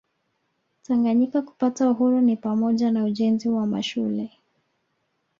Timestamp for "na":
2.91-3.03